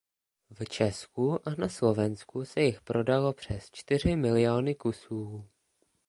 [0.59, 5.47] V Česku a na Slovensku se jich prodalo přes čtyři miliony kusů.